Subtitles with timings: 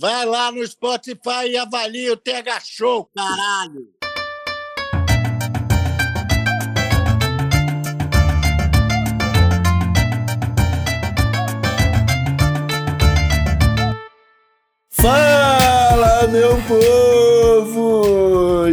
[0.00, 3.86] Vai lá no Spotify e avalia o TH Show, caralho!
[14.88, 17.79] Fala, meu povo!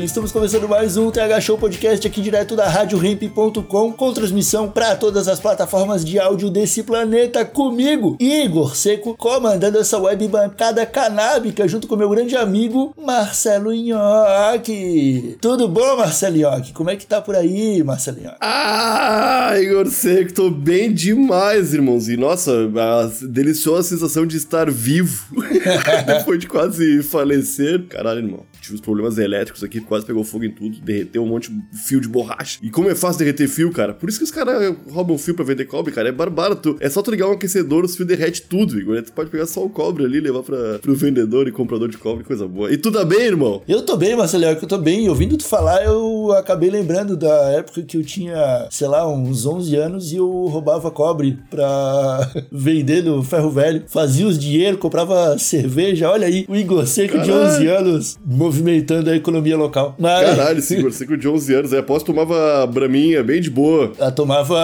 [0.04, 5.28] Estamos começando mais um TH Show Podcast aqui direto da RadioRamp.com com transmissão para todas
[5.28, 11.88] as plataformas de áudio desse planeta comigo, Igor Seco, comandando essa web bancada canábica junto
[11.88, 15.38] com meu grande amigo Marcelo Nhoque.
[15.42, 16.74] Tudo bom, Marcelo Nhoque?
[16.74, 18.38] Como é que tá por aí, Marcelo Nhoque?
[18.42, 22.20] Ah, Igor Seco, tô bem demais, irmãozinho.
[22.20, 25.26] Nossa, a deliciosa sensação de estar vivo
[26.06, 27.88] depois de quase falecer.
[27.88, 28.46] Caralho, irmão.
[28.68, 32.02] Tive uns problemas elétricos aqui, quase pegou fogo em tudo, derreteu um monte de fio
[32.02, 32.60] de borracha.
[32.62, 33.94] E como é fácil derreter fio, cara?
[33.94, 36.10] Por isso que os caras roubam fio pra vender cobre, cara.
[36.10, 36.60] É barbaro.
[36.82, 39.02] É só tu ligar um aquecedor, os fios derrete tudo, Igor.
[39.02, 42.26] Tu pode pegar só o cobre ali, levar pra, pro vendedor e comprador de cobre,
[42.26, 42.70] coisa boa.
[42.70, 43.62] E tu tá bem, irmão?
[43.68, 45.08] Eu tô bem, Marcelo, eu tô bem.
[45.08, 49.76] Ouvindo tu falar, eu acabei lembrando da época que eu tinha, sei lá, uns 11
[49.78, 53.84] anos e eu roubava cobre pra vender no ferro velho.
[53.88, 56.10] Fazia os dinheiro, comprava cerveja.
[56.10, 58.18] Olha aí, o Igor Seco de 11 anos
[58.58, 59.96] movimentando a economia local.
[59.98, 60.26] Mas...
[60.36, 61.74] Caralho, Igor Seco de 11 anos.
[61.74, 63.92] Aí após tomava braminha bem de boa.
[63.98, 64.58] Ela tomava.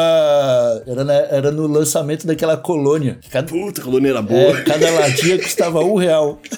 [0.87, 3.19] Era, na- era no lançamento daquela colônia.
[3.31, 4.39] Cada, Puta, a colônia era boa.
[4.59, 6.39] é, cada latinha custava um real.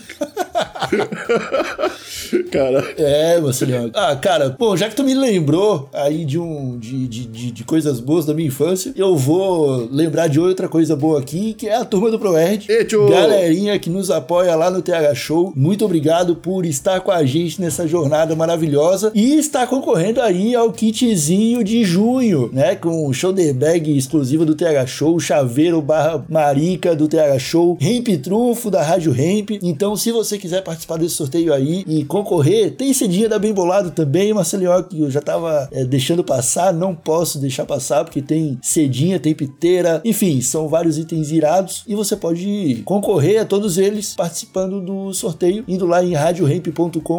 [2.52, 3.92] Cara, É, Marcelinho.
[3.94, 8.00] Ah, cara, pô, já que tu me lembrou aí de um de, de, de, coisas
[8.00, 11.86] boas da minha infância, eu vou lembrar de outra coisa boa aqui, que é a
[11.86, 12.68] turma do ProErd.
[13.10, 15.54] Galerinha que nos apoia lá no TH Show.
[15.56, 20.72] Muito obrigado por estar com a gente nessa jornada maravilhosa e estar concorrendo aí ao
[20.72, 22.76] kitzinho de junho, né?
[22.76, 28.08] Com o shoulder bag exclusiva do TH Show, chaveiro barra marica do TH Show, Ramp
[28.22, 29.52] Trunfo da Rádio Ramp.
[29.62, 33.92] Então, se você quiser participar desse sorteio aí e concorrer, tem cedinha da Bem Bolado
[33.92, 38.58] também, Marcelinho, que eu já tava é, deixando passar, não posso deixar passar, porque tem
[38.62, 44.14] cedinha, tem piteira, enfim, são vários itens irados e você pode concorrer a todos eles
[44.16, 47.15] participando do sorteio, indo lá em radioramp.com.br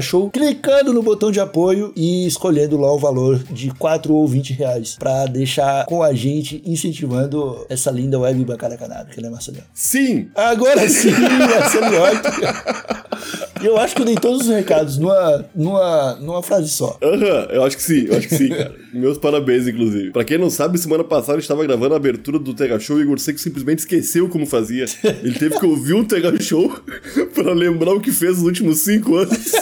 [0.00, 4.52] thshow, clicando no botão de apoio e escolhendo lá o valor de 4 ou 20
[4.52, 9.64] reais para deixar com a gente incentivando essa linda web bancada canábica, né, Marcelinho?
[9.72, 10.28] sim.
[10.34, 11.96] Agora sim, Marcelo
[13.62, 16.98] Eu acho que eu dei todos os recados numa, numa, numa frase só.
[17.02, 18.74] Aham, eu acho que sim, eu acho que sim, cara.
[18.92, 20.10] Meus parabéns, inclusive.
[20.10, 22.98] Pra quem não sabe, semana passada a gente tava gravando a abertura do Tega Show
[22.98, 24.84] e o Igor Seco simplesmente esqueceu como fazia.
[25.22, 26.70] Ele teve que ouvir um Tega Show
[27.34, 29.52] pra lembrar o que fez nos últimos cinco anos.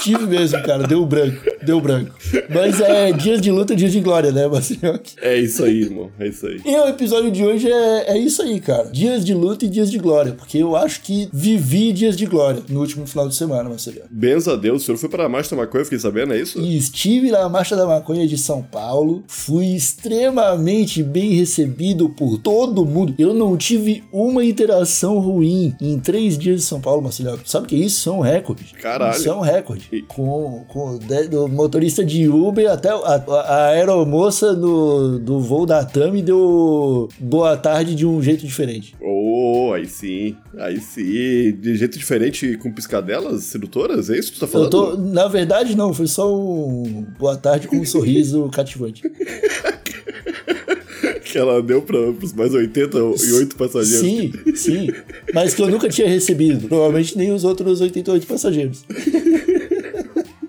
[0.00, 2.14] Tive mesmo, cara, deu branco, deu branco.
[2.48, 4.98] Mas é dias de luta, dias de glória, né, Marcelo?
[5.20, 6.60] É isso aí, irmão, é isso aí.
[6.64, 8.88] E o episódio de hoje é, é isso aí, cara.
[8.90, 10.32] Dias de luta e dias de glória.
[10.32, 13.96] Porque eu acho que vivi dias de glória no último final de semana, Marcelo.
[14.10, 16.58] Benza a Deus, o senhor foi pra Marcha da Maconha, fiquei sabendo, é isso?
[16.58, 19.24] E estive na Marcha da Maconha de São Paulo.
[19.26, 23.14] Fui extremamente bem recebido por todo mundo.
[23.18, 27.38] Eu não tive uma interação ruim em três dias de São Paulo, Marcelo.
[27.44, 28.00] Sabe o que é isso?
[28.00, 28.72] São recordes.
[28.80, 29.16] Caralho.
[29.16, 29.88] Isso é um recorde.
[29.92, 35.66] E- Com, com de- do motorista de Uber até a, a aeromoça do, do voo
[35.66, 38.94] da TAM deu boa tarde de um jeito diferente.
[39.00, 41.52] Oh, aí sim, aí sim.
[41.58, 44.70] De jeito diferente com piscadelas sedutoras, é isso que tu tá falando?
[44.70, 49.02] Tô, na verdade, não, foi só um boa tarde com um sorriso cativante.
[51.24, 54.00] Que ela deu pra, pros mais 88 passageiros.
[54.00, 54.88] Sim, sim.
[55.34, 56.68] Mas que eu nunca tinha recebido.
[56.68, 58.84] Provavelmente nem os outros 88 passageiros.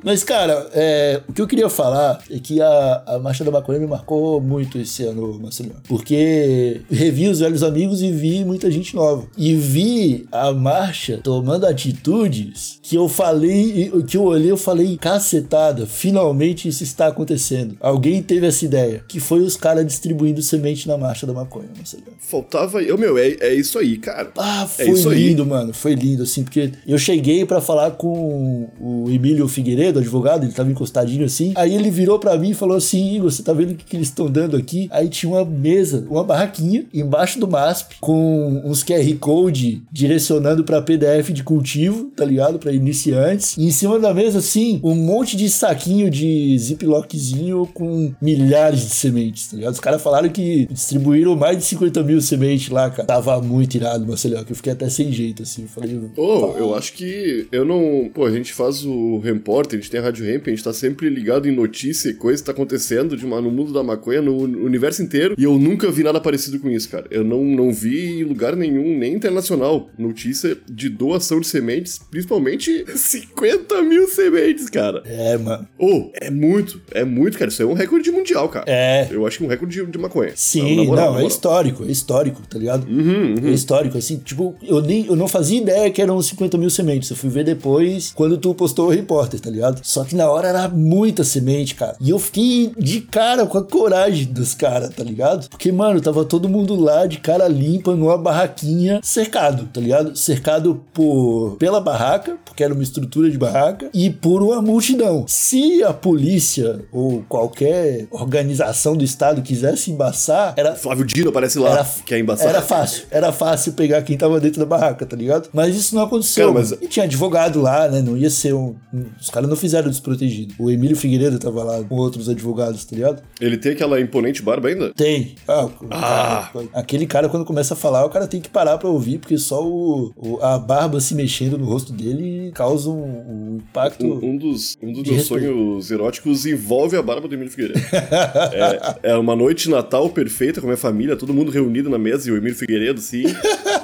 [0.07, 3.77] Mas, cara, é, o que eu queria falar é que a, a Marcha da Maconha
[3.77, 5.75] me marcou muito esse ano, Marcelo.
[5.85, 9.27] Porque revi os velhos amigos e vi muita gente nova.
[9.37, 15.85] E vi a marcha tomando atitudes que eu falei, que eu olhei e falei, cacetada,
[15.85, 17.75] finalmente isso está acontecendo.
[17.81, 22.03] Alguém teve essa ideia, que foi os caras distribuindo semente na Marcha da Maconha, Marcelo.
[22.17, 22.81] Faltava.
[22.81, 24.31] Eu, meu, é, é isso aí, cara.
[24.37, 25.27] Ah, É foi aí.
[25.27, 25.73] lindo, mano.
[25.73, 30.53] Foi lindo, assim, porque eu cheguei pra falar com o Emílio Figueiredo, do advogado, ele
[30.53, 31.53] tava encostadinho assim.
[31.55, 33.95] Aí ele virou pra mim e falou assim: Igor, você tá vendo o que, que
[33.95, 34.87] eles estão dando aqui?
[34.91, 40.81] Aí tinha uma mesa, uma barraquinha embaixo do MASP com uns QR Code direcionando pra
[40.81, 42.59] PDF de cultivo, tá ligado?
[42.59, 43.57] Pra iniciantes.
[43.57, 48.89] E em cima da mesa, assim, um monte de saquinho de ziplockzinho com milhares de
[48.89, 49.73] sementes, tá ligado?
[49.73, 53.07] Os caras falaram que distribuíram mais de 50 mil sementes lá, cara.
[53.07, 55.63] Tava muito irado, Marcelo, que eu fiquei até sem jeito, assim.
[55.63, 58.09] Eu falei, Pô, eu acho que eu não.
[58.13, 61.09] Pô, a gente faz o repórter, gente tem a Rádio Ramp, a gente tá sempre
[61.09, 64.35] ligado em notícia e coisa que tá acontecendo de uma, no mundo da maconha, no
[64.37, 65.35] universo inteiro.
[65.37, 67.05] E eu nunca vi nada parecido com isso, cara.
[67.09, 72.85] Eu não, não vi em lugar nenhum, nem internacional, notícia de doação de sementes, principalmente
[72.95, 75.01] 50 mil sementes, cara.
[75.05, 75.67] é, mano.
[75.79, 77.49] Ô, é muito, é muito, cara.
[77.49, 78.65] Isso é um recorde mundial, cara.
[78.67, 79.07] É.
[79.11, 80.31] Eu acho que um recorde de, de maconha.
[80.35, 82.87] Sim, Na moral, na não, é histórico, é histórico, tá ligado?
[82.87, 86.69] Uhum, É histórico, assim, tipo, eu nem eu não fazia ideia que eram 50 mil
[86.69, 87.09] sementes.
[87.09, 89.66] Eu fui ver depois quando tu postou o repórter, tá ligado?
[89.83, 91.95] Só que na hora era muita semente, cara.
[91.99, 95.49] E eu fiquei de cara com a coragem dos caras, tá ligado?
[95.49, 100.15] Porque, mano, tava todo mundo lá de cara limpa numa barraquinha cercado, tá ligado?
[100.15, 105.25] Cercado por pela barraca, porque era uma estrutura de barraca, e por uma multidão.
[105.27, 111.71] Se a polícia ou qualquer organização do estado quisesse embaçar, era Flávio Dino aparece lá,
[111.71, 112.49] era, que é embaçado.
[112.49, 115.49] era fácil, era fácil pegar quem tava dentro da barraca, tá ligado?
[115.53, 116.47] Mas isso não aconteceu.
[116.53, 118.01] Cara, mas- E tinha advogado lá, né?
[118.01, 118.75] Não ia ser um.
[118.93, 120.53] um- Os caras não fizeram desprotegido.
[120.57, 123.21] O Emílio Figueiredo tava lá com outros advogados, tá ligado?
[123.41, 124.93] Ele tem aquela imponente barba ainda?
[124.93, 125.35] Tem.
[125.47, 126.49] Ah, Ah.
[126.53, 129.37] cara- aquele cara, quando começa a falar, o cara tem que parar pra ouvir, porque
[129.37, 134.05] só o, o- a barba se mexendo no rosto dele causa um, um impacto.
[134.05, 135.43] Um, um dos, um dos meus respeito.
[135.45, 137.79] sonhos eróticos envolve a barba do Emílio Figueiredo.
[139.03, 141.97] é, é uma noite de Natal perfeita com a minha família, todo mundo reunido na
[141.97, 143.23] mesa e o Emílio Figueiredo, assim.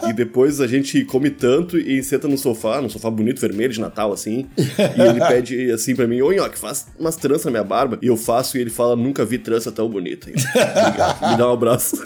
[0.08, 3.80] E depois a gente come tanto e senta no sofá, num sofá bonito, vermelho de
[3.80, 4.48] Natal, assim.
[4.58, 7.98] E ele pede assim pra mim: Ô Nhoque, faz umas tranças na minha barba.
[8.02, 10.30] E eu faço e ele fala: Nunca vi trança tão bonita.
[10.30, 11.22] Eu, Obrigado.
[11.32, 12.04] Me dá um abraço.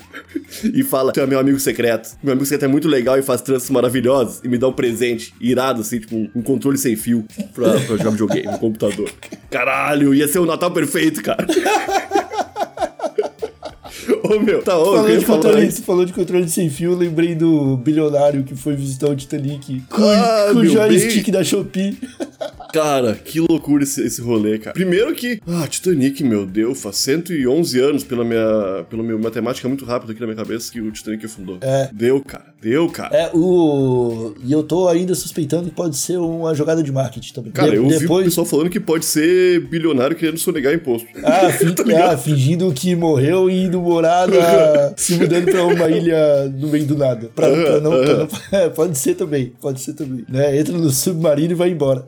[0.64, 2.18] e fala: Tu é meu amigo secreto.
[2.22, 4.42] Meu amigo secreto é muito legal e faz tranças maravilhosas.
[4.44, 7.98] E me dá um presente irado, assim, tipo um, um controle sem fio pra, pra
[7.98, 9.10] jogar videogame no computador.
[9.50, 11.46] Caralho, ia ser o Natal perfeito, cara.
[14.24, 17.78] Ô meu, tá, ô, Falou de, controle, você falou de controle sem fio, lembrei do
[17.78, 21.34] bilionário que foi visitar o Titanic com, Ah, com o joystick bem.
[21.34, 21.98] da Shopee.
[22.74, 24.74] Cara, que loucura esse, esse rolê, cara.
[24.74, 29.86] Primeiro que, ah, Titanic, meu Deus, faz 111 anos pela minha, pela minha matemática muito
[29.86, 31.58] rápida aqui na minha cabeça que o Titanic afundou.
[31.62, 31.90] É.
[31.94, 33.16] Deu, cara, deu, cara.
[33.16, 34.34] É, o.
[34.44, 37.52] E eu tô ainda suspeitando que pode ser uma jogada de marketing também.
[37.52, 38.26] Cara, De- eu vi o depois...
[38.26, 41.08] pessoal falando que pode ser bilionário querendo sonegar imposto.
[41.24, 44.94] Ah, fin- Tá ah, fingindo que morreu e indo morar na...
[44.98, 47.30] se mudando pra uma ilha no meio do nada.
[47.34, 48.28] Pra, pra não, pra não-
[48.60, 50.26] É, pode ser também, pode ser também.
[50.28, 50.58] Né?
[50.60, 52.06] Entra no submarino e vai embora.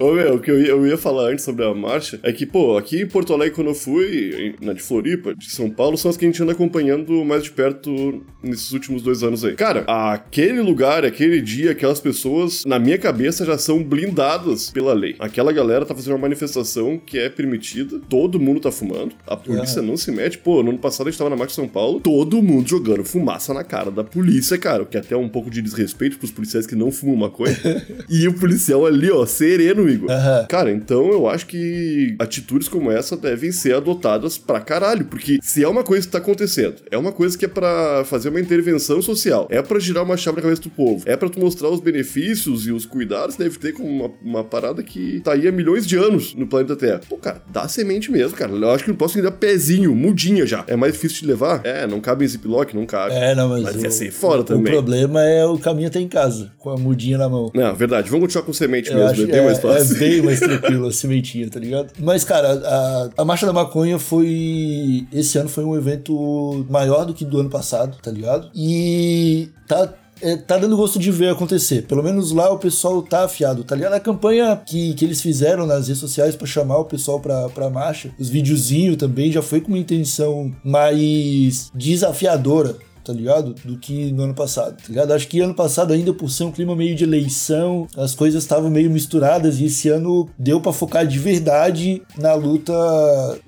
[0.00, 2.46] Ô, meu, o que eu ia, eu ia falar antes sobre a marcha é que,
[2.46, 6.10] pô, aqui em Porto Alegre, quando eu fui, na de Floripa, de São Paulo, são
[6.10, 9.54] as que a gente anda acompanhando mais de perto nesses últimos dois anos aí.
[9.54, 15.16] Cara, aquele lugar, aquele dia, aquelas pessoas, na minha cabeça, já são blindadas pela lei.
[15.18, 19.82] Aquela galera tá fazendo uma manifestação que é permitida, todo mundo tá fumando, a polícia
[19.82, 20.38] não se mete.
[20.38, 23.04] Pô, no ano passado a gente tava na marcha de São Paulo, todo mundo jogando
[23.04, 26.30] fumaça na cara da polícia, cara, o que é até um pouco de desrespeito pros
[26.30, 27.56] policiais que não fumam maconha.
[28.08, 30.10] e o policial ali, ó, sereno, Igor.
[30.10, 30.46] Aham.
[30.48, 35.62] Cara, então eu acho que atitudes como essa devem ser adotadas pra caralho, porque se
[35.62, 39.00] é uma coisa que tá acontecendo, é uma coisa que é pra fazer uma intervenção
[39.02, 41.80] social, é pra girar uma chave na cabeça do povo, é pra tu mostrar os
[41.80, 45.52] benefícios e os cuidados que deve ter com uma, uma parada que tá aí há
[45.52, 47.00] milhões de anos no planeta Terra.
[47.08, 48.52] Pô, cara, dá semente mesmo, cara.
[48.52, 50.64] Eu acho que não posso ainda pezinho, mudinha já.
[50.66, 51.60] É mais difícil de levar?
[51.64, 53.14] É, não cabe em ziplock, não cabe.
[53.14, 53.62] É, não, mas.
[53.62, 54.72] Mas o, ia ser fora o também.
[54.72, 57.50] problema é o caminho até em casa, com a mudinha na mão.
[57.54, 58.08] Não, verdade.
[58.10, 59.96] Vamos continuar com semente Eu mesmo, acho é é, mais fácil.
[59.96, 61.92] é bem mais tranquilo a sementinha, tá ligado?
[61.98, 65.06] Mas, cara, a, a Marcha da Maconha foi.
[65.12, 68.50] Esse ano foi um evento maior do que do ano passado, tá ligado?
[68.54, 69.92] E tá.
[70.20, 71.82] é, tá dando gosto de ver acontecer.
[71.82, 73.94] Pelo menos lá o pessoal tá afiado, tá ligado?
[73.94, 77.70] A campanha que, que eles fizeram nas redes sociais pra chamar o pessoal pra, pra
[77.70, 83.54] marcha, os videozinhos também já foi com uma intenção mais desafiadora tá ligado?
[83.64, 85.12] Do que no ano passado, tá ligado?
[85.12, 88.68] Acho que ano passado, ainda por ser um clima meio de eleição, as coisas estavam
[88.68, 92.72] meio misturadas e esse ano deu pra focar de verdade na luta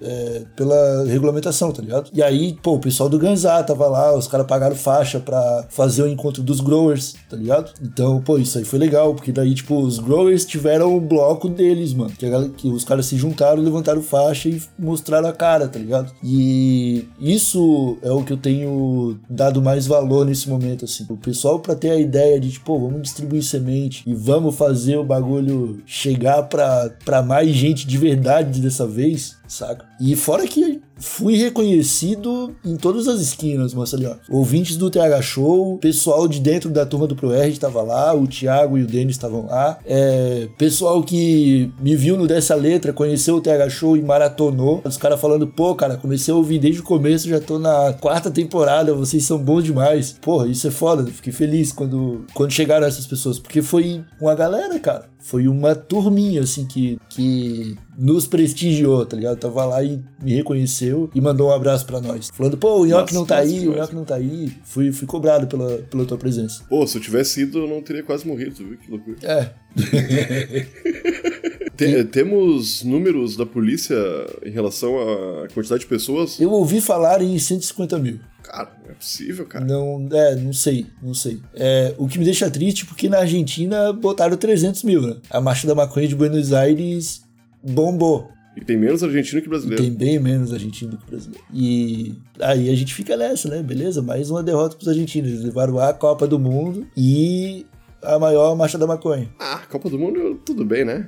[0.01, 2.11] é, pela regulamentação, tá ligado?
[2.15, 6.03] E aí, pô, o pessoal do Ganzá tava lá, os caras pagaram faixa pra fazer
[6.03, 7.73] o encontro dos growers, tá ligado?
[7.83, 11.93] Então, pô, isso aí foi legal, porque daí, tipo, os growers tiveram o bloco deles,
[11.93, 15.79] mano, que, a que os caras se juntaram, levantaram faixa e mostraram a cara, tá
[15.79, 16.13] ligado?
[16.23, 21.07] E isso é o que eu tenho dado dado mais valor nesse momento, assim.
[21.09, 25.05] O pessoal, pra ter a ideia de, tipo, vamos distribuir semente e vamos fazer o
[25.05, 29.87] bagulho chegar pra, pra mais gente de verdade dessa vez, saca?
[30.01, 34.17] E fora que fui reconhecido em todas as esquinas, Marcelinho.
[34.29, 38.79] Ouvintes do TH Show, pessoal de dentro da turma do ProR estava lá, o Thiago
[38.79, 43.41] e o Denis estavam lá, é, pessoal que me viu no Dessa Letra, conheceu o
[43.41, 44.83] TH Show e maratonou.
[44.85, 48.31] Os caras falando, pô, cara, comecei a ouvir desde o começo, já tô na quarta
[48.31, 50.17] temporada, vocês são bons demais.
[50.21, 54.79] Porra, isso é foda, fiquei feliz quando, quando chegaram essas pessoas, porque foi uma galera,
[54.79, 55.09] cara.
[55.21, 59.39] Foi uma turminha, assim, que, que nos prestigiou, tá ligado?
[59.39, 62.31] Tava lá e me reconheceu e mandou um abraço para nós.
[62.33, 64.53] Falando, pô, o Nhoque não tá aí, o Nhoque não tá aí.
[64.63, 66.63] Fui, fui cobrado pela, pela tua presença.
[66.69, 68.79] Pô, se eu tivesse ido, eu não teria quase morrido, viu?
[68.79, 69.17] Que loucura.
[69.23, 69.51] É.
[71.79, 73.97] Tem, temos números da polícia
[74.45, 76.41] em relação à quantidade de pessoas?
[76.41, 78.19] Eu ouvi falar em 150 mil.
[78.43, 79.65] Cara, não é possível, cara.
[79.65, 81.41] Não, é, não sei, não sei.
[81.55, 85.17] É, o que me deixa triste porque na Argentina botaram 300 mil, né?
[85.31, 87.23] A marcha da maconha de Buenos Aires
[87.63, 88.29] bombou.
[88.57, 89.83] E tem menos argentino que brasileiro.
[89.83, 91.45] Tem bem menos argentino que brasileiro.
[91.55, 93.63] E aí a gente fica nessa, né?
[93.63, 95.31] Beleza, mais uma derrota pros argentinos.
[95.31, 97.65] Eles levaram a Copa do Mundo e
[98.03, 99.29] a maior marcha da maconha.
[99.39, 101.07] Ah, Copa do Mundo, tudo bem, né?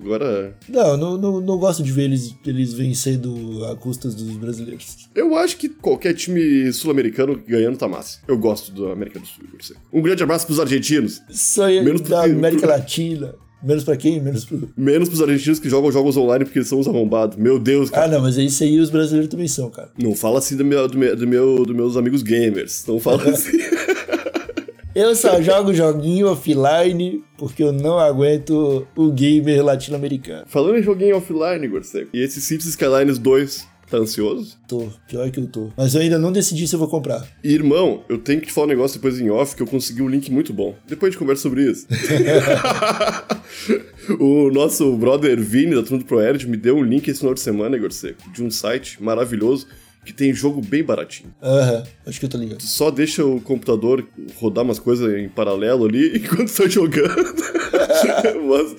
[0.00, 0.56] Agora.
[0.68, 5.08] Não, não, não, não gosto de ver eles, eles vencendo a custas dos brasileiros.
[5.14, 8.18] Eu acho que qualquer time sul-americano ganhando tá massa.
[8.26, 9.44] Eu gosto do América do Sul.
[9.92, 11.22] Um grande abraço pros argentinos.
[11.30, 13.32] Isso aí, Menos da pro- América Latina.
[13.62, 14.20] Menos pra quem?
[14.20, 14.70] Menos pro.
[14.76, 17.36] Menos pros argentinos que jogam jogos online porque eles são os arrombados.
[17.36, 18.06] Meu Deus, cara.
[18.06, 19.90] Ah, não, mas é isso aí os brasileiros também são, cara.
[19.98, 22.84] Não fala assim do meu, do meu, do meu- dos meus amigos gamers.
[22.86, 23.58] Não fala assim.
[24.92, 30.42] Eu só jogo joguinho offline porque eu não aguento o gamer latino-americano.
[30.48, 32.10] Falando em joguinho offline, Gorseco.
[32.12, 34.56] E esse Cities Skylines 2, tá ansioso?
[34.68, 35.70] Tô, pior que eu tô.
[35.76, 37.26] Mas eu ainda não decidi se eu vou comprar.
[37.42, 40.02] E, irmão, eu tenho que te falar um negócio depois em off que eu consegui
[40.02, 40.74] um link muito bom.
[40.88, 41.86] Depois a gente conversa sobre isso.
[44.18, 47.40] o nosso brother Vini, da turma do ProErd, me deu um link esse final de
[47.40, 49.66] semana, Igor Seco, de um site maravilhoso
[50.04, 51.32] que tem jogo bem baratinho.
[51.42, 52.58] Aham, acho que eu tô ligado.
[52.58, 54.06] Tu só deixa o computador
[54.36, 57.14] rodar umas coisas em paralelo ali enquanto tá jogando.
[58.48, 58.76] Mas-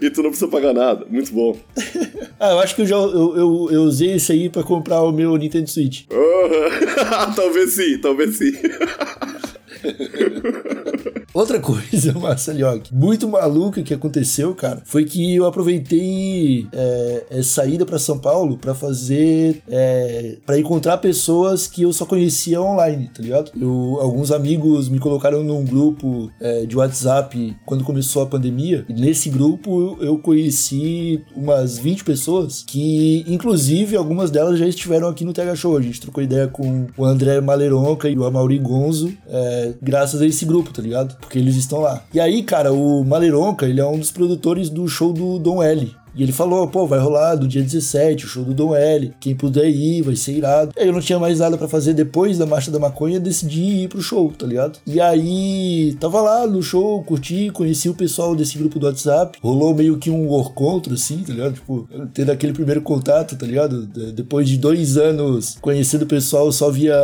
[0.00, 1.06] e tu não precisa pagar nada.
[1.08, 1.56] Muito bom.
[2.40, 5.12] Ah, eu acho que eu já eu, eu, eu usei isso aí pra comprar o
[5.12, 6.02] meu Nintendo Switch.
[7.36, 8.52] Talvez sim, talvez sim.
[11.34, 17.84] Outra coisa, Marcelinho, muito maluca que aconteceu, cara, foi que eu aproveitei é, essa ida
[17.84, 19.60] pra São Paulo pra fazer.
[19.68, 23.50] É, para encontrar pessoas que eu só conhecia online, tá ligado?
[23.60, 28.92] Eu, alguns amigos me colocaram num grupo é, de WhatsApp quando começou a pandemia, e
[28.92, 35.32] nesse grupo eu conheci umas 20 pessoas que, inclusive, algumas delas já estiveram aqui no
[35.32, 35.76] TH Show.
[35.76, 40.26] A gente trocou ideia com o André Maleronca e o Amaury Gonzo, é, graças a
[40.26, 41.23] esse grupo, tá ligado?
[41.24, 42.02] Porque eles estão lá.
[42.12, 45.94] E aí, cara, o Maleronca, ele é um dos produtores do show do Dom L.
[46.14, 49.12] E ele falou, pô, vai rolar do dia 17, o show do Dom L.
[49.20, 50.72] Quem puder ir, vai ser irado.
[50.78, 53.88] Aí eu não tinha mais nada pra fazer depois da Marcha da Maconha, decidi ir
[53.88, 54.78] pro show, tá ligado?
[54.86, 59.38] E aí, tava lá no show, curti, conheci o pessoal desse grupo do WhatsApp.
[59.42, 61.54] Rolou meio que um encontro, assim, tá ligado?
[61.54, 63.86] Tipo, tendo aquele primeiro contato, tá ligado?
[63.86, 66.94] De- Depois de dois anos conhecendo o pessoal só via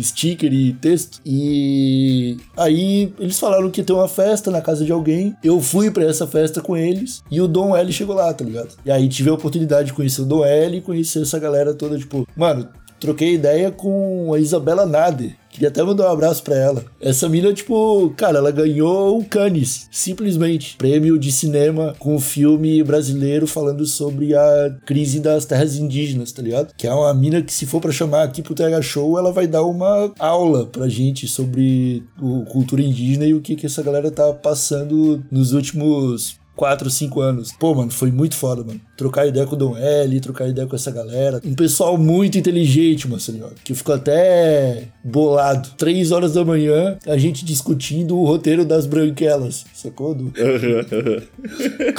[0.00, 1.20] sticker e texto.
[1.24, 5.34] E aí eles falaram que ia ter uma festa na casa de alguém.
[5.42, 8.59] Eu fui pra essa festa com eles e o Dom L chegou lá, tá ligado?
[8.84, 11.98] E aí tive a oportunidade de conhecer o Dom L e conhecer essa galera toda,
[11.98, 12.68] tipo, mano,
[13.00, 15.34] troquei ideia com a Isabela Nader.
[15.50, 16.84] Queria até mandar um abraço pra ela.
[17.00, 20.76] Essa mina, tipo, cara, ela ganhou o Cannes, simplesmente.
[20.76, 26.40] Prêmio de cinema com um filme brasileiro falando sobre a crise das terras indígenas, tá
[26.40, 26.72] ligado?
[26.76, 29.48] Que é uma mina que, se for pra chamar aqui pro TH Show, ela vai
[29.48, 34.10] dar uma aula pra gente sobre o cultura indígena e o que, que essa galera
[34.10, 37.52] tá passando nos últimos 4, 5 anos.
[37.58, 38.78] Pô, mano, foi muito foda, mano.
[38.94, 41.40] Trocar ideia com o Dom L, trocar ideia com essa galera.
[41.42, 45.70] Um pessoal muito inteligente, Marcelinho, que eu fico até bolado.
[45.78, 50.14] Três horas da manhã, a gente discutindo o roteiro das branquelas, sacou?
[50.14, 50.34] Do-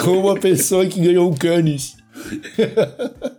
[0.03, 1.95] com uma pessoa que ganhou um Cannes.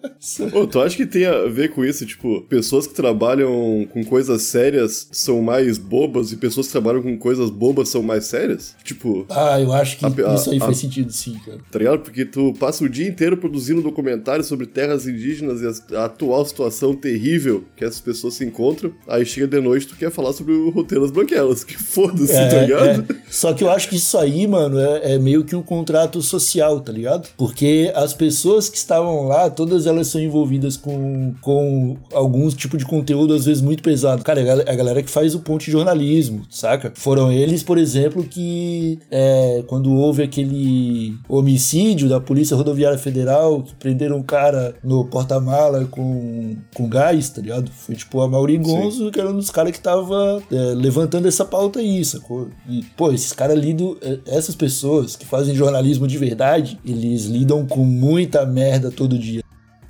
[0.55, 2.07] Ô, tu acha que tem a ver com isso?
[2.07, 7.19] Tipo, pessoas que trabalham com coisas sérias são mais bobas e pessoas que trabalham com
[7.19, 8.75] coisas bobas são mais sérias?
[8.85, 11.59] Tipo, Ah, eu acho que A a- isso aí a- faz sentido sim, cara.
[11.71, 12.01] tá ligado?
[12.01, 15.61] Porque tu passa o dia inteiro produzindo documentários sobre terras indígenas
[15.91, 18.93] e a atual situação terrível que essas pessoas se encontram.
[19.09, 21.65] Aí chega de noite tu quer falar sobre o roteiro das branquelas.
[21.73, 23.07] Que foda-se, tá ligado?
[23.13, 23.17] é.
[23.31, 26.81] Só que eu acho que isso aí, mano, é, é meio que um contrato social,
[26.81, 27.29] tá ligado?
[27.37, 32.85] Porque as pessoas que estavam lá, todas elas são envolvidas com, com algum tipo de
[32.85, 34.23] conteúdo, às vezes muito pesado.
[34.23, 36.93] Cara, é a gal- a galera que faz o ponte jornalismo, saca?
[36.95, 43.75] Foram eles, por exemplo, que é, quando houve aquele homicídio da Polícia Rodoviária Federal, que
[43.75, 47.71] prenderam um cara no porta-mala com, com gás, tá ligado?
[47.71, 51.45] Foi tipo a Mauri Gonzo, que era um dos caras que tava é, levantando essa
[51.45, 52.49] pauta aí, sacou?
[52.69, 57.67] E, pô, esses caras lidam, é, essas pessoas que fazem jornalismo de verdade, eles lidam
[57.67, 59.42] com muita merda todo dia.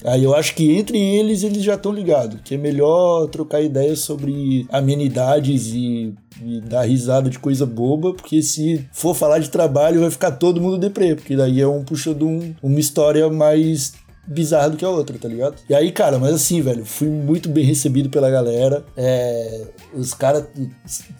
[0.05, 4.01] Aí eu acho que entre eles eles já estão ligados, que é melhor trocar ideias
[4.01, 10.01] sobre amenidades e, e dar risada de coisa boba, porque se for falar de trabalho
[10.01, 13.95] vai ficar todo mundo deprê, porque daí é um puxando um, uma história mais
[14.27, 15.57] bizarra do que a outra, tá ligado?
[15.69, 18.85] E aí, cara, mas assim, velho, fui muito bem recebido pela galera.
[18.97, 20.45] É, os caras,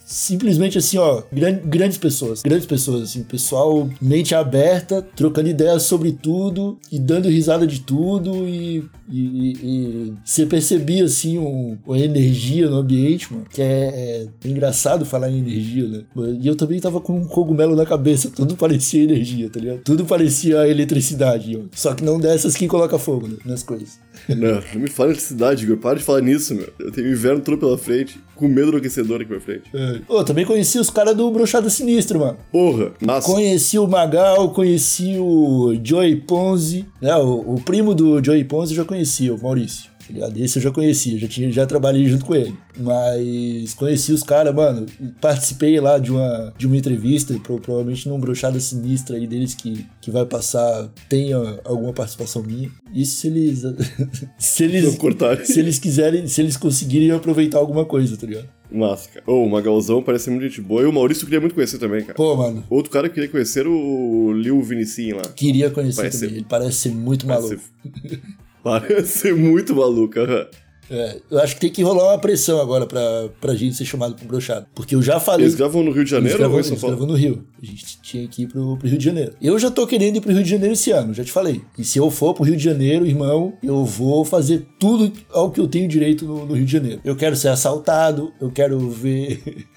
[0.05, 6.13] simplesmente assim, ó, gran- grandes pessoas, grandes pessoas, assim, pessoal, mente aberta, trocando ideias sobre
[6.13, 12.69] tudo e dando risada de tudo e, e, e você percebia, assim, um, uma energia
[12.69, 16.03] no ambiente, mano, que é, é engraçado falar em energia, né?
[16.41, 19.81] E eu também tava com um cogumelo na cabeça, tudo parecia energia, tá ligado?
[19.81, 23.99] Tudo parecia eletricidade, só que não dessas que coloca fogo né, nas coisas.
[24.29, 25.77] Não, não me fala de cidade, Igor.
[25.79, 26.69] Para de falar nisso, meu.
[26.79, 29.65] Eu tenho o inverno todo pela frente, com medo do aquecedor aqui pra frente.
[30.07, 32.39] Pô, também conheci os caras do Brochada Sinistro, mano.
[32.51, 33.27] Porra, nossa.
[33.27, 37.15] Conheci o Magal, conheci o Joey Ponzi, né?
[37.17, 39.92] O, o primo do Joey Ponzi eu já conhecia, o Maurício.
[40.07, 40.37] Tá ligado?
[40.39, 42.55] Esse eu já conhecia, já, tinha, já trabalhei junto com ele.
[42.79, 44.87] Mas conheci os caras, mano.
[45.21, 49.87] Participei lá de uma, de uma entrevista, pro- provavelmente num brochada sinistra aí deles que,
[50.01, 52.71] que vai passar, tenha alguma participação minha.
[52.95, 53.63] Isso se eles.
[54.39, 54.99] se eles.
[55.45, 58.49] Se eles quiserem, se eles conseguirem aproveitar alguma coisa, tá ligado?
[58.71, 59.25] Massa, cara.
[59.27, 60.81] Ô, o Magalzão parece muito gente boa.
[60.83, 62.15] E o Maurício eu queria muito conhecer também, cara.
[62.15, 65.23] Pô, mano, Outro cara que queria conhecer o Lil Vinicim lá.
[65.37, 66.31] queria conhecer Parece também.
[66.31, 67.49] ser- Ele parece ser muito maluco.
[67.83, 68.23] Parece,
[68.63, 70.47] parece muito maluco, aham.
[70.91, 73.01] É, eu acho que tem que rolar uma pressão agora pra,
[73.41, 74.67] pra gente ser chamado pro brochado.
[74.75, 75.47] Porque eu já falei.
[75.47, 76.97] Eles gravam no Rio de Janeiro Eles gravam, ou em São eles Paulo?
[76.97, 77.47] gravam no Rio.
[77.63, 79.33] A gente tinha que ir pro, pro Rio de Janeiro.
[79.41, 81.63] Eu já tô querendo ir pro Rio de Janeiro esse ano, já te falei.
[81.79, 85.61] E se eu for pro Rio de Janeiro, irmão, eu vou fazer tudo ao que
[85.61, 87.01] eu tenho direito no, no Rio de Janeiro.
[87.03, 89.41] Eu quero ser assaltado, eu quero ver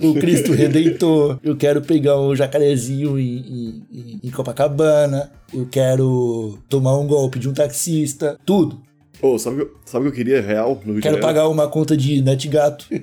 [0.00, 6.96] o Cristo Redentor, eu quero pegar um jacarezinho em, em- em- Copacabana, eu quero tomar
[6.98, 8.80] um golpe de um taxista, tudo.
[9.22, 11.46] Ô, sabe o que eu- sabe o que eu queria real no Rio Quero pagar
[11.48, 12.86] uma conta de NetGato.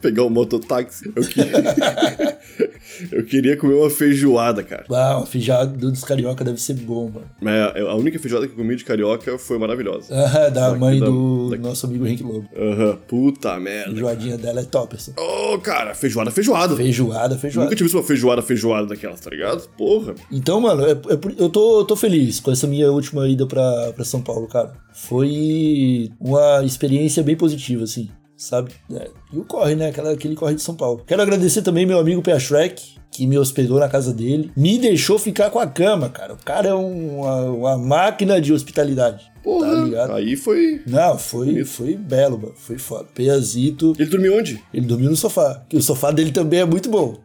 [0.00, 1.10] Pegar um mototáxi.
[1.14, 1.50] Eu queria...
[3.12, 4.84] eu queria comer uma feijoada, cara.
[4.90, 7.26] Ah, uma feijoada dos carioca deve ser bom, mano.
[7.40, 10.06] Mas a única feijoada que eu comi de carioca foi maravilhosa.
[10.14, 12.48] Ah, da que mãe do da- nosso amigo Henrique Lobo.
[12.56, 13.90] Aham, puta A merda.
[13.90, 15.12] feijoadinha dela é top, assim.
[15.16, 16.76] Ô, cara, feijoada, feijoada.
[16.76, 17.70] Feijoada, Nunca feijoada.
[17.70, 19.68] tive visto uma feijoada, feijoada daquelas, tá ligado?
[19.76, 20.14] Porra.
[20.30, 23.92] Então, mano, é- é eu, tô, eu tô feliz com essa minha última ida pra,
[23.94, 24.72] pra São Paulo, cara.
[24.92, 28.08] Foi uma experiência bem positiva, assim,
[28.38, 28.70] sabe?
[28.92, 29.88] É, e o corre, né?
[29.88, 31.02] Aquela, aquele corre de São Paulo.
[31.06, 34.50] Quero agradecer também meu amigo Pia Shrek, que me hospedou na casa dele.
[34.56, 36.34] Me deixou ficar com a cama, cara.
[36.34, 39.24] O cara é um- uma, uma máquina de hospitalidade.
[39.24, 39.84] Tá Porra.
[39.84, 40.12] ligado?
[40.12, 40.82] Aí foi.
[40.86, 42.54] Não, foi, foi belo, mano.
[42.56, 43.06] Foi foda.
[43.14, 44.62] Piazito, Ele dormiu onde?
[44.72, 45.62] ele dormiu no sofá.
[45.68, 47.16] Que o sofá dele também é muito bom.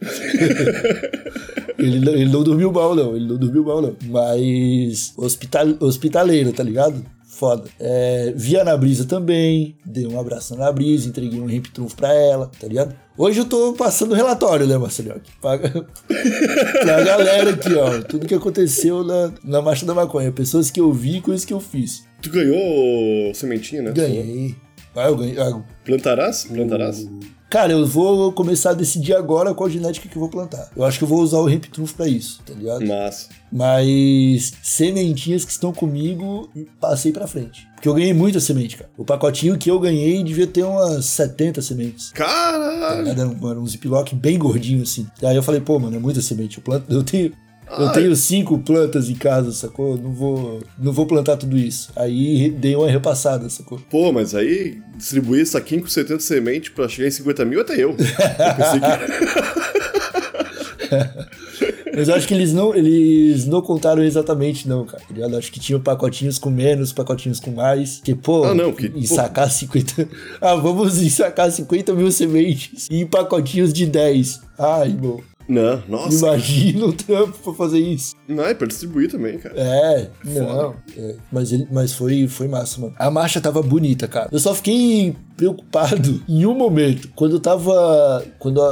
[1.78, 3.16] ele, não- ele não dormiu mal, não.
[3.16, 3.96] Ele não dormiu mal, não.
[4.04, 7.04] Mas hospital, hospitaleiro, tá ligado?
[7.36, 7.64] Foda.
[7.80, 9.76] É, vi a Ana Brisa também.
[9.84, 12.94] Dei um abraço na Ana Brisa, entreguei um Ramp Trunfo pra ela, tá ligado?
[13.18, 15.20] Hoje eu tô passando relatório, né, Marcelinho?
[15.40, 18.00] Pra, pra galera aqui, ó.
[18.02, 20.30] Tudo que aconteceu na, na Marcha da Maconha.
[20.32, 22.04] Pessoas que eu vi e coisas que eu fiz.
[22.22, 23.92] Tu ganhou sementinha, né?
[23.92, 24.54] Ganhei.
[24.96, 25.38] Ah, eu ganhei.
[25.38, 26.44] ah, Plantarás?
[26.44, 27.08] Plantarás?
[27.50, 30.70] Cara, eu vou começar a decidir agora qual genética que eu vou plantar.
[30.76, 32.84] Eu acho que eu vou usar o Hemp Truth pra isso, tá ligado?
[32.84, 33.28] Massa.
[33.52, 37.68] Mas sementinhas que estão comigo, passei pra frente.
[37.76, 38.90] Porque eu ganhei muita semente, cara.
[38.96, 42.10] O pacotinho que eu ganhei devia ter umas 70 sementes.
[42.10, 43.02] Tá Caralho!
[43.02, 43.20] ligado?
[43.20, 45.06] Era um, era um ziplock bem gordinho, assim.
[45.22, 46.58] Aí eu falei, pô, mano, é muita semente.
[46.58, 47.32] Eu, planto, eu tenho...
[47.70, 47.92] Eu Ai.
[47.94, 49.96] tenho cinco plantas em casa, sacou?
[49.96, 51.90] Não vou, não vou plantar tudo isso.
[51.96, 53.80] Aí dei uma repassada, sacou?
[53.90, 57.90] Pô, mas aí distribuir saquinho com 70 sementes pra chegar em 50 mil até eu.
[57.90, 58.04] Eu que.
[61.96, 65.00] Mas eu acho que eles não, eles não contaram exatamente, não, cara.
[65.06, 65.36] tá ligado?
[65.36, 68.00] Acho que tinham pacotinhos com menos, pacotinhos com mais.
[68.02, 69.14] Que, pô, Ah, não, que- em pô.
[69.14, 70.08] sacar 50.
[70.40, 74.40] Ah, vamos em sacar 50 mil sementes e em pacotinhos de 10.
[74.58, 75.20] Ai, irmão.
[75.48, 76.26] Não, nossa.
[76.26, 78.14] Imagina o trampo pra fazer isso.
[78.26, 79.54] Não, é pra distribuir também, cara.
[79.56, 80.74] É, não.
[80.96, 81.16] é.
[81.30, 82.94] Mas, ele, mas foi, foi massa, mano.
[82.98, 84.28] A marcha tava bonita, cara.
[84.32, 87.08] Eu só fiquei preocupado em um momento.
[87.14, 88.24] Quando eu tava.
[88.38, 88.70] Quando a,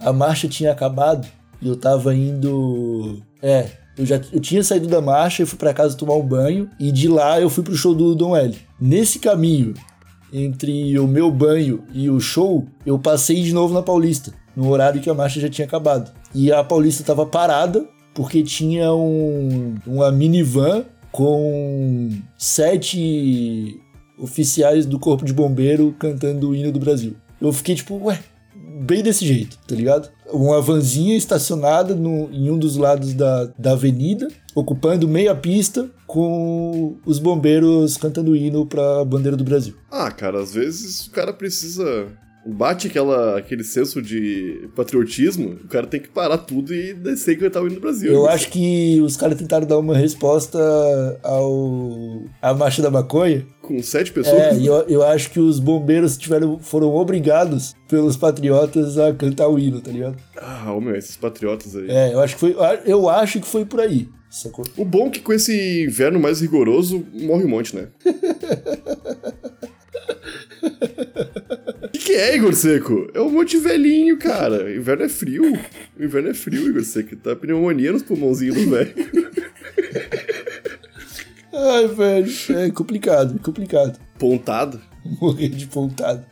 [0.00, 1.26] a, a marcha tinha acabado
[1.60, 3.22] e eu tava indo.
[3.42, 3.68] É.
[3.96, 6.90] Eu já eu tinha saído da marcha, eu fui pra casa tomar um banho e
[6.90, 8.56] de lá eu fui pro show do Dom L.
[8.80, 9.72] Nesse caminho
[10.32, 15.00] entre o meu banho e o show, eu passei de novo na Paulista, no horário
[15.00, 16.12] que a marcha já tinha acabado.
[16.34, 23.80] E a Paulista tava parada porque tinha um, uma minivan com sete
[24.18, 27.16] oficiais do Corpo de Bombeiro cantando o hino do Brasil.
[27.40, 28.20] Eu fiquei tipo, ué,
[28.80, 30.08] bem desse jeito, tá ligado?
[30.32, 36.96] Uma vanzinha estacionada no, em um dos lados da, da avenida, ocupando meia pista, com
[37.04, 39.74] os bombeiros cantando o hino pra bandeira do Brasil.
[39.90, 42.06] Ah, cara, às vezes o cara precisa.
[42.46, 47.36] Bate aquela, aquele senso de patriotismo, o cara tem que parar tudo e descer e
[47.36, 48.12] cantar o hino do Brasil.
[48.12, 50.58] Eu acho que os caras tentaram dar uma resposta
[51.22, 53.46] ao à marcha da maconha.
[53.62, 54.36] Com sete pessoas.
[54.36, 59.58] É, eu, eu acho que os bombeiros tiveram, foram obrigados pelos patriotas a cantar o
[59.58, 60.16] hino, tá ligado?
[60.36, 61.86] Ah, meu, esses patriotas aí.
[61.88, 64.08] É, eu acho que foi, eu acho que foi por aí.
[64.28, 64.64] Sacou?
[64.76, 67.86] O bom é que com esse inverno mais rigoroso, morre um monte, né?
[72.14, 73.10] Que, é, Igor Seco?
[73.12, 74.72] É um monte de velhinho, cara.
[74.72, 75.42] Inverno é frio.
[75.98, 77.16] Inverno é frio, Igor Seco.
[77.16, 78.94] Tá pneumonia nos pulmãozinhos do velho.
[81.52, 82.32] Ai, velho.
[82.56, 83.98] É complicado, complicado.
[84.16, 84.80] Pontado.
[85.20, 86.24] Morrer de pontado.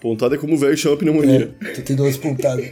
[0.00, 1.54] Pontado é como o velho chama pneumonia.
[1.62, 2.68] É, tô tendo umas pontadas.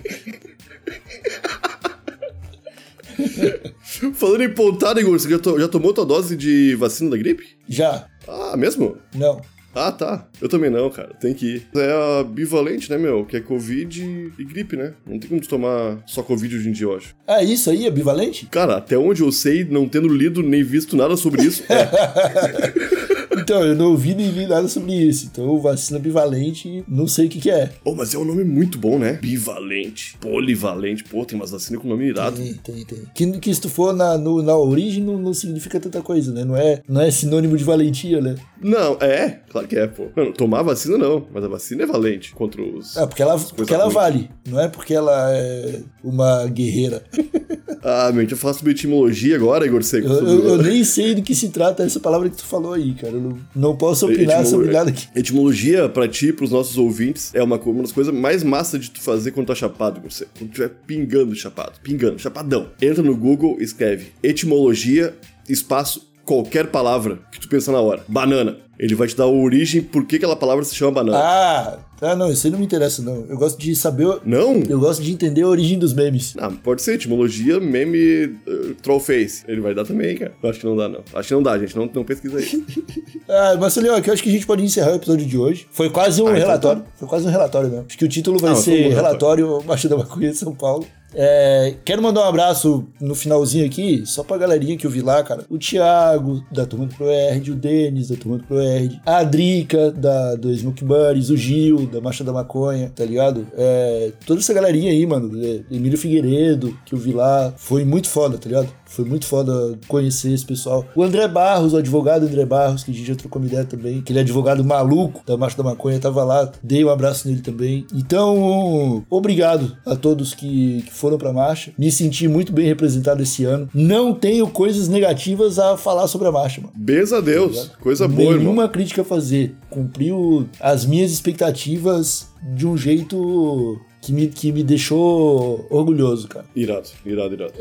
[4.14, 7.57] Falando em pontado, Igor, você já, to- já tomou tua dose de vacina da gripe?
[7.68, 8.09] Já?
[8.27, 8.97] Ah, mesmo?
[9.14, 9.40] Não.
[9.75, 10.27] Ah, tá.
[10.41, 11.15] Eu também não, cara.
[11.21, 11.67] Tem que ir.
[11.77, 13.25] É a bivalente, né, meu?
[13.25, 14.95] Que é Covid e gripe, né?
[15.07, 17.15] Não tem como tu tomar só Covid hoje em dia, eu acho.
[17.27, 18.47] Ah, isso aí é bivalente?
[18.47, 22.95] Cara, até onde eu sei, não tendo lido nem visto nada sobre isso, é.
[23.44, 25.26] Então, eu não ouvi nem li nada sobre isso.
[25.30, 27.70] Então, vacina bivalente, não sei o que, que é.
[27.85, 29.18] Oh, mas é um nome muito bom, né?
[29.20, 31.04] Bivalente, polivalente.
[31.04, 32.37] Pô, tem umas vacinas com nome irado.
[32.37, 32.98] Tem, tem, tem.
[33.14, 36.44] Que, que se tu for na, no- na origem, não, não significa tanta coisa, né?
[36.44, 38.35] Não é, não é sinônimo de valentia, né?
[38.62, 40.07] Não, é, claro que é, pô.
[40.16, 42.96] Não, tomar vacina não, mas a vacina é valente contra os.
[42.96, 43.94] Ah, porque ela, porque ela ruins.
[43.94, 44.30] vale.
[44.48, 47.02] Não é porque ela é uma guerreira.
[47.87, 50.09] Ah, vai falar sobre etimologia agora, Igor Seco.
[50.09, 52.94] Eu, eu- eu nem sei do que se trata essa palavra que tu falou aí,
[52.94, 53.12] cara.
[53.12, 55.09] Eu não, não posso opinar Etimolo- sobre nada aqui.
[55.14, 59.01] Etimologia, pra ti, pros nossos ouvintes, é uma, uma das coisas mais massas de tu
[59.01, 60.25] fazer quando tá chapado, você.
[60.37, 62.68] Quando tu estiver pingando chapado, pingando, chapadão.
[62.81, 65.14] Entra no Google, escreve etimologia,
[65.49, 68.03] espaço, qualquer palavra que tu pensar na hora.
[68.09, 68.57] Banana.
[68.79, 71.19] Ele vai te dar a origem por que aquela palavra se chama banana.
[71.19, 73.25] Ah, ah, não, isso aí não me interessa, não.
[73.29, 74.21] Eu gosto de saber.
[74.25, 74.63] Não?
[74.69, 76.35] Eu gosto de entender a origem dos memes.
[76.39, 79.45] Ah, pode ser, etimologia, meme, uh, trollface.
[79.49, 80.33] Ele vai dar também, cara.
[80.43, 81.01] Eu acho que não dá, não.
[81.15, 81.77] Acho que não dá, gente.
[81.77, 82.65] Não, não pesquisa aí.
[83.27, 85.67] Ah, Marcelinho, aqui eu acho que a gente pode encerrar o episódio de hoje.
[85.71, 86.85] Foi quase um Ah, então relatório.
[86.95, 87.87] Foi quase um relatório mesmo.
[87.89, 90.87] Acho que o título vai um ser bom Relatório Marcha da Maconha de São Paulo.
[91.17, 95.23] É, quero mandar um abraço no finalzinho aqui, só pra galerinha que eu vi lá,
[95.23, 95.45] cara.
[95.49, 98.63] O Thiago, da turma do ProErd, o Denis, da turma do ProErd,
[99.05, 103.46] a Drica, da, do Smoke Buddies, o Gil, da Marcha da Maconha, tá ligado?
[103.57, 105.31] É, toda essa galerinha aí, mano.
[105.70, 107.53] Emílio Figueiredo, que eu vi lá.
[107.57, 108.68] Foi muito foda, tá ligado?
[108.94, 110.87] Foi muito foda conhecer esse pessoal.
[110.94, 114.00] O André Barros, o advogado André Barros, que a gente já trocou uma ideia também,
[114.00, 117.40] que ele é advogado maluco da Marcha da Maconha, tava lá, dei um abraço nele
[117.40, 117.85] também.
[117.92, 121.72] Então, obrigado a todos que, que foram pra marcha.
[121.76, 123.68] Me senti muito bem representado esse ano.
[123.74, 126.72] Não tenho coisas negativas a falar sobre a marcha, mano.
[126.76, 127.72] Beijo a Deus.
[127.80, 128.68] Coisa boa, Nenhuma irmão.
[128.68, 129.54] crítica a fazer.
[129.70, 136.45] Cumpriu as minhas expectativas de um jeito que me, que me deixou orgulhoso, cara.
[136.55, 137.55] Irado, irado, irado.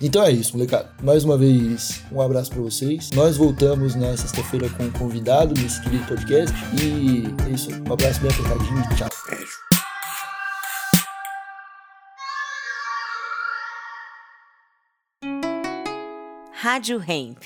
[0.00, 0.90] Então é isso, molecada.
[1.02, 3.10] Mais uma vez, um abraço pra vocês.
[3.14, 6.54] Nós voltamos na sexta-feira com um convidado nesse querido podcast.
[6.80, 7.70] E é isso.
[7.88, 9.08] Um abraço bem apertadinho e tchau.
[16.52, 17.38] Rádio Hemp.